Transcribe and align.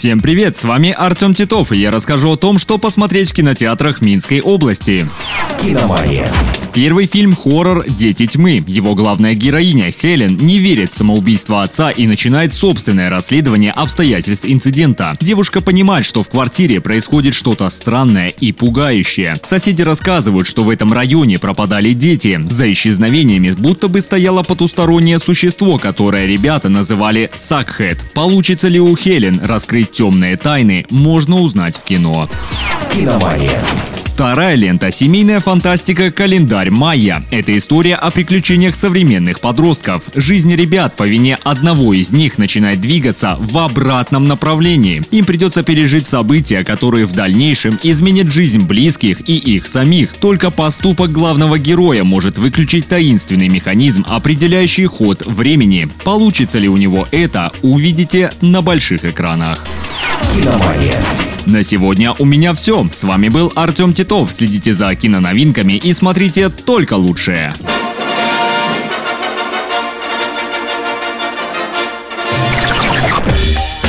Всем 0.00 0.22
привет, 0.22 0.56
с 0.56 0.64
вами 0.64 0.94
Артем 0.96 1.34
Титов, 1.34 1.72
и 1.72 1.78
я 1.78 1.90
расскажу 1.90 2.32
о 2.32 2.36
том, 2.38 2.58
что 2.58 2.78
посмотреть 2.78 3.32
в 3.32 3.34
кинотеатрах 3.34 4.00
Минской 4.00 4.40
области. 4.40 5.06
«Киномания». 5.60 6.32
Первый 6.72 7.06
фильм 7.06 7.36
«Хоррор. 7.36 7.84
Дети 7.86 8.26
тьмы». 8.26 8.62
Его 8.66 8.94
главная 8.94 9.34
героиня 9.34 9.90
Хелен 9.90 10.38
не 10.38 10.58
верит 10.58 10.92
в 10.92 10.96
самоубийство 10.96 11.64
отца 11.64 11.90
и 11.90 12.06
начинает 12.06 12.54
собственное 12.54 13.10
расследование 13.10 13.72
обстоятельств 13.72 14.46
инцидента. 14.48 15.16
Девушка 15.20 15.60
понимает, 15.60 16.06
что 16.06 16.22
в 16.22 16.28
квартире 16.28 16.80
происходит 16.80 17.34
что-то 17.34 17.68
странное 17.68 18.28
и 18.28 18.52
пугающее. 18.52 19.38
Соседи 19.42 19.82
рассказывают, 19.82 20.46
что 20.46 20.62
в 20.62 20.70
этом 20.70 20.92
районе 20.92 21.40
пропадали 21.40 21.92
дети. 21.92 22.40
За 22.46 22.70
исчезновениями 22.70 23.50
будто 23.50 23.88
бы 23.88 24.00
стояло 24.00 24.44
потустороннее 24.44 25.18
существо, 25.18 25.76
которое 25.76 26.26
ребята 26.26 26.68
называли 26.68 27.30
Сакхед. 27.34 27.98
Получится 28.14 28.68
ли 28.68 28.78
у 28.80 28.96
Хелен 28.96 29.40
раскрыть 29.42 29.89
темные 29.92 30.36
тайны, 30.36 30.86
можно 30.90 31.40
узнать 31.40 31.78
в 31.78 31.84
кино. 31.84 32.28
«Киномания». 32.92 33.60
Вторая 34.20 34.54
лента– 34.54 34.90
семейная 34.90 35.40
фантастика 35.40 36.10
«Календарь 36.10 36.68
Майя». 36.68 37.24
Это 37.30 37.56
история 37.56 37.94
о 37.94 38.10
приключениях 38.10 38.74
современных 38.74 39.40
подростков. 39.40 40.02
Жизнь 40.14 40.54
ребят 40.54 40.94
по 40.94 41.04
вине 41.04 41.38
одного 41.42 41.94
из 41.94 42.12
них 42.12 42.36
начинает 42.36 42.82
двигаться 42.82 43.38
в 43.40 43.56
обратном 43.56 44.28
направлении. 44.28 45.02
Им 45.10 45.24
придется 45.24 45.62
пережить 45.62 46.06
события, 46.06 46.64
которые 46.64 47.06
в 47.06 47.14
дальнейшем 47.14 47.78
изменят 47.82 48.26
жизнь 48.26 48.60
близких 48.60 49.26
и 49.26 49.38
их 49.38 49.66
самих. 49.66 50.12
Только 50.16 50.50
поступок 50.50 51.10
главного 51.10 51.58
героя 51.58 52.04
может 52.04 52.36
выключить 52.36 52.88
таинственный 52.88 53.48
механизм, 53.48 54.04
определяющий 54.06 54.84
ход 54.84 55.24
времени. 55.24 55.88
Получится 56.04 56.58
ли 56.58 56.68
у 56.68 56.76
него 56.76 57.08
это, 57.10 57.52
увидите 57.62 58.32
на 58.42 58.60
больших 58.60 59.06
экранах. 59.06 59.64
«Киномания». 60.34 61.00
На 61.46 61.62
сегодня 61.62 62.12
у 62.18 62.24
меня 62.24 62.54
все. 62.54 62.86
С 62.92 63.04
вами 63.04 63.28
был 63.28 63.52
Артем 63.54 63.92
Титов. 63.92 64.32
Следите 64.32 64.72
за 64.72 64.94
киноновинками 64.94 65.72
и 65.72 65.92
смотрите 65.92 66.48
только 66.48 66.94
лучшее. 66.94 67.54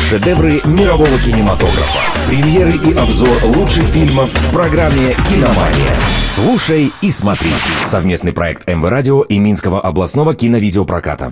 Шедевры 0.10 0.62
мирового 0.66 1.18
кинематографа. 1.20 2.00
Премьеры 2.28 2.74
и 2.74 2.94
обзор 2.94 3.46
лучших 3.46 3.86
фильмов 3.86 4.30
в 4.34 4.54
программе 4.54 5.16
«Киномания». 5.30 5.96
Слушай 6.36 6.92
и 7.02 7.12
смотри. 7.12 7.52
Совместный 7.86 8.34
проект 8.34 8.68
МВ 8.68 8.90
Радио 8.90 9.22
и 9.22 9.38
Минского 9.38 9.80
областного 9.80 10.34
киновидеопроката. 10.34 11.30